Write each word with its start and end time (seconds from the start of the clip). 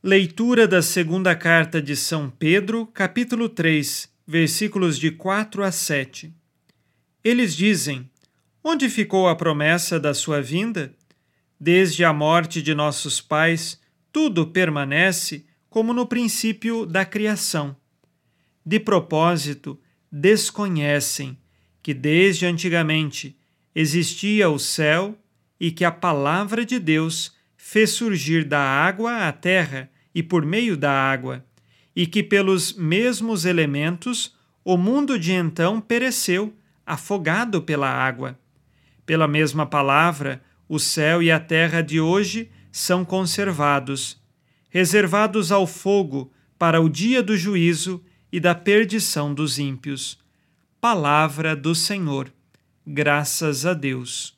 Leitura 0.00 0.68
da 0.68 0.80
segunda 0.80 1.34
carta 1.34 1.82
de 1.82 1.96
São 1.96 2.30
Pedro, 2.30 2.86
capítulo 2.86 3.48
3, 3.48 4.08
versículos 4.24 4.96
de 4.96 5.10
4 5.10 5.64
a 5.64 5.72
7. 5.72 6.32
Eles 7.24 7.52
dizem: 7.52 8.08
Onde 8.62 8.88
ficou 8.88 9.26
a 9.26 9.34
promessa 9.34 9.98
da 9.98 10.14
sua 10.14 10.40
vinda? 10.40 10.94
Desde 11.58 12.04
a 12.04 12.12
morte 12.12 12.62
de 12.62 12.76
nossos 12.76 13.20
pais, 13.20 13.80
tudo 14.12 14.46
permanece 14.46 15.44
como 15.68 15.92
no 15.92 16.06
princípio 16.06 16.86
da 16.86 17.04
criação. 17.04 17.76
De 18.64 18.78
propósito, 18.78 19.80
desconhecem 20.12 21.36
que 21.82 21.92
desde 21.92 22.46
antigamente 22.46 23.36
existia 23.74 24.48
o 24.48 24.60
céu 24.60 25.18
e 25.58 25.72
que 25.72 25.84
a 25.84 25.90
palavra 25.90 26.64
de 26.64 26.78
Deus 26.78 27.36
fez 27.70 27.90
surgir 27.90 28.44
da 28.44 28.62
água 28.62 29.28
a 29.28 29.30
terra 29.30 29.90
e 30.14 30.22
por 30.22 30.42
meio 30.42 30.74
da 30.74 30.90
água, 30.90 31.44
e 31.94 32.06
que 32.06 32.22
pelos 32.22 32.72
mesmos 32.72 33.44
elementos 33.44 34.34
o 34.64 34.78
mundo 34.78 35.18
de 35.18 35.34
então 35.34 35.78
pereceu, 35.78 36.56
afogado 36.86 37.60
pela 37.60 37.86
água. 37.90 38.38
Pela 39.04 39.28
mesma 39.28 39.66
palavra, 39.66 40.42
o 40.66 40.78
céu 40.78 41.22
e 41.22 41.30
a 41.30 41.38
terra 41.38 41.82
de 41.82 42.00
hoje 42.00 42.50
são 42.72 43.04
conservados, 43.04 44.18
reservados 44.70 45.52
ao 45.52 45.66
fogo 45.66 46.32
para 46.58 46.80
o 46.80 46.88
dia 46.88 47.22
do 47.22 47.36
juízo 47.36 48.02
e 48.32 48.40
da 48.40 48.54
perdição 48.54 49.34
dos 49.34 49.58
ímpios. 49.58 50.18
Palavra 50.80 51.54
do 51.54 51.74
Senhor. 51.74 52.32
Graças 52.86 53.66
a 53.66 53.74
Deus. 53.74 54.37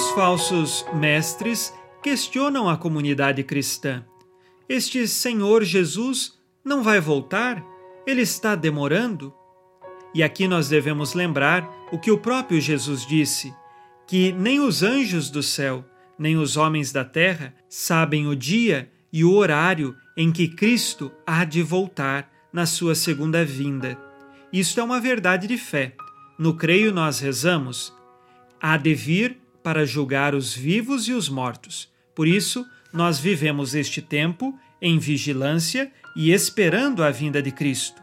Os 0.00 0.12
falsos 0.12 0.86
mestres 0.94 1.74
questionam 2.02 2.70
a 2.70 2.76
comunidade 2.78 3.44
cristã. 3.44 4.02
Este 4.66 5.06
Senhor 5.06 5.62
Jesus 5.62 6.38
não 6.64 6.82
vai 6.82 6.98
voltar? 6.98 7.62
Ele 8.06 8.22
está 8.22 8.54
demorando? 8.54 9.30
E 10.14 10.22
aqui 10.22 10.48
nós 10.48 10.70
devemos 10.70 11.12
lembrar 11.12 11.68
o 11.92 11.98
que 11.98 12.10
o 12.10 12.16
próprio 12.16 12.58
Jesus 12.62 13.04
disse: 13.04 13.54
que 14.06 14.32
nem 14.32 14.58
os 14.58 14.82
anjos 14.82 15.28
do 15.28 15.42
céu, 15.42 15.84
nem 16.18 16.38
os 16.38 16.56
homens 16.56 16.90
da 16.92 17.04
terra 17.04 17.54
sabem 17.68 18.26
o 18.26 18.34
dia 18.34 18.90
e 19.12 19.22
o 19.22 19.34
horário 19.34 19.94
em 20.16 20.32
que 20.32 20.48
Cristo 20.48 21.12
há 21.26 21.44
de 21.44 21.62
voltar 21.62 22.26
na 22.50 22.64
sua 22.64 22.94
segunda 22.94 23.44
vinda. 23.44 23.98
Isto 24.50 24.80
é 24.80 24.82
uma 24.82 24.98
verdade 24.98 25.46
de 25.46 25.58
fé. 25.58 25.94
No 26.38 26.56
creio 26.56 26.90
nós 26.90 27.20
rezamos: 27.20 27.94
há 28.58 28.78
de 28.78 28.94
vir 28.94 29.39
para 29.62 29.86
julgar 29.86 30.34
os 30.34 30.54
vivos 30.54 31.08
e 31.08 31.12
os 31.12 31.28
mortos. 31.28 31.88
Por 32.14 32.26
isso, 32.26 32.66
nós 32.92 33.18
vivemos 33.18 33.74
este 33.74 34.02
tempo 34.02 34.58
em 34.80 34.98
vigilância 34.98 35.92
e 36.16 36.32
esperando 36.32 37.02
a 37.02 37.10
vinda 37.10 37.42
de 37.42 37.50
Cristo. 37.50 38.02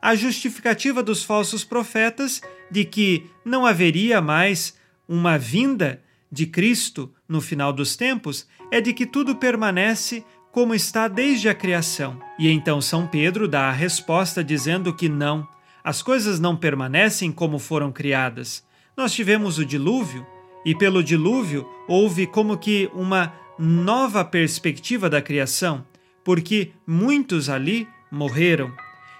A 0.00 0.14
justificativa 0.14 1.02
dos 1.02 1.24
falsos 1.24 1.64
profetas 1.64 2.40
de 2.70 2.84
que 2.84 3.30
não 3.44 3.64
haveria 3.64 4.20
mais 4.20 4.76
uma 5.08 5.38
vinda 5.38 6.02
de 6.30 6.46
Cristo 6.46 7.12
no 7.28 7.40
final 7.40 7.72
dos 7.72 7.96
tempos 7.96 8.46
é 8.70 8.80
de 8.80 8.92
que 8.92 9.06
tudo 9.06 9.36
permanece 9.36 10.24
como 10.52 10.74
está 10.74 11.06
desde 11.06 11.48
a 11.48 11.54
criação. 11.54 12.18
E 12.38 12.48
então 12.50 12.80
São 12.80 13.06
Pedro 13.06 13.46
dá 13.46 13.68
a 13.68 13.72
resposta 13.72 14.42
dizendo 14.42 14.94
que 14.94 15.08
não, 15.08 15.46
as 15.84 16.02
coisas 16.02 16.40
não 16.40 16.56
permanecem 16.56 17.30
como 17.30 17.58
foram 17.58 17.92
criadas. 17.92 18.64
Nós 18.96 19.12
tivemos 19.12 19.58
o 19.58 19.64
dilúvio, 19.64 20.26
e 20.66 20.74
pelo 20.74 21.00
dilúvio 21.00 21.64
houve 21.86 22.26
como 22.26 22.58
que 22.58 22.90
uma 22.92 23.32
nova 23.56 24.24
perspectiva 24.24 25.08
da 25.08 25.22
criação, 25.22 25.86
porque 26.24 26.72
muitos 26.84 27.48
ali 27.48 27.88
morreram. 28.10 28.74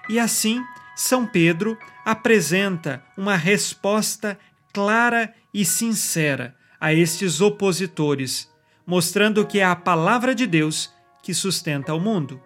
E 0.08 0.18
assim, 0.18 0.60
São 0.96 1.24
Pedro 1.24 1.78
apresenta 2.04 3.00
uma 3.16 3.36
resposta 3.36 4.36
clara 4.72 5.32
e 5.54 5.64
sincera 5.64 6.56
a 6.80 6.92
estes 6.92 7.40
opositores, 7.40 8.50
mostrando 8.84 9.46
que 9.46 9.60
é 9.60 9.64
a 9.64 9.76
palavra 9.76 10.34
de 10.34 10.48
Deus 10.48 10.92
que 11.22 11.32
sustenta 11.32 11.94
o 11.94 12.00
mundo. 12.00 12.40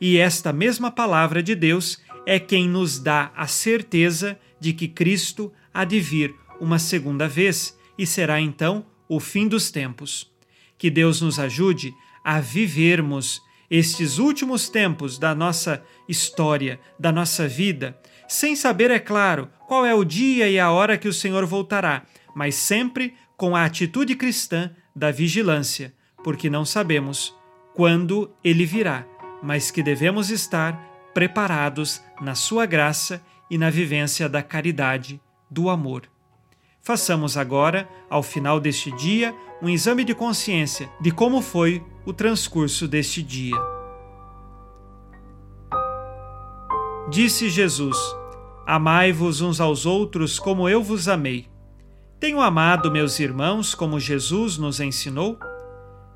E 0.00 0.16
esta 0.16 0.52
mesma 0.52 0.92
palavra 0.92 1.42
de 1.42 1.56
Deus 1.56 2.00
é 2.24 2.38
quem 2.38 2.68
nos 2.68 3.00
dá 3.00 3.32
a 3.36 3.48
certeza 3.48 4.38
de 4.60 4.72
que 4.72 4.86
Cristo 4.86 5.52
há 5.72 5.84
de 5.84 5.98
vir 5.98 6.32
uma 6.60 6.78
segunda 6.78 7.26
vez 7.26 7.76
e 7.98 8.06
será 8.06 8.40
então 8.40 8.84
o 9.08 9.20
fim 9.20 9.46
dos 9.46 9.70
tempos. 9.70 10.30
Que 10.78 10.90
Deus 10.90 11.20
nos 11.20 11.38
ajude 11.38 11.94
a 12.24 12.40
vivermos 12.40 13.40
estes 13.70 14.18
últimos 14.18 14.68
tempos 14.68 15.18
da 15.18 15.34
nossa 15.34 15.82
história, 16.08 16.78
da 16.98 17.10
nossa 17.10 17.48
vida, 17.48 17.98
sem 18.28 18.56
saber, 18.56 18.90
é 18.90 18.98
claro, 18.98 19.48
qual 19.66 19.84
é 19.84 19.94
o 19.94 20.04
dia 20.04 20.48
e 20.48 20.58
a 20.58 20.70
hora 20.70 20.98
que 20.98 21.08
o 21.08 21.12
Senhor 21.12 21.44
voltará, 21.46 22.04
mas 22.34 22.54
sempre 22.54 23.14
com 23.36 23.54
a 23.54 23.64
atitude 23.64 24.14
cristã 24.14 24.70
da 24.94 25.10
vigilância, 25.10 25.94
porque 26.22 26.48
não 26.48 26.64
sabemos 26.64 27.34
quando 27.74 28.30
ele 28.42 28.64
virá, 28.64 29.06
mas 29.42 29.70
que 29.70 29.82
devemos 29.82 30.30
estar 30.30 30.72
preparados 31.12 32.02
na 32.20 32.34
sua 32.34 32.66
graça 32.66 33.22
e 33.50 33.58
na 33.58 33.70
vivência 33.70 34.28
da 34.28 34.42
caridade, 34.42 35.20
do 35.50 35.68
amor. 35.68 36.13
Façamos 36.84 37.38
agora, 37.38 37.88
ao 38.10 38.22
final 38.22 38.60
deste 38.60 38.92
dia, 38.92 39.34
um 39.62 39.70
exame 39.70 40.04
de 40.04 40.14
consciência 40.14 40.90
de 41.00 41.10
como 41.10 41.40
foi 41.40 41.82
o 42.04 42.12
transcurso 42.12 42.86
deste 42.86 43.22
dia. 43.22 43.56
Disse 47.08 47.48
Jesus: 47.48 47.96
Amai-vos 48.66 49.40
uns 49.40 49.62
aos 49.62 49.86
outros 49.86 50.38
como 50.38 50.68
eu 50.68 50.82
vos 50.82 51.08
amei. 51.08 51.48
Tenho 52.20 52.38
amado 52.38 52.92
meus 52.92 53.18
irmãos 53.18 53.74
como 53.74 53.98
Jesus 53.98 54.58
nos 54.58 54.78
ensinou? 54.78 55.38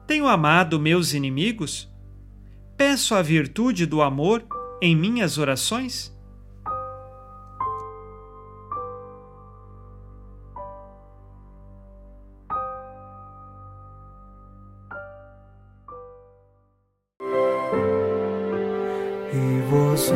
Tenho 0.06 0.28
amado 0.28 0.78
meus 0.78 1.14
inimigos? 1.14 1.90
Peço 2.76 3.14
a 3.14 3.22
virtude 3.22 3.86
do 3.86 4.02
amor 4.02 4.44
em 4.82 4.94
minhas 4.94 5.38
orações? 5.38 6.14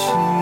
watching 0.00 0.39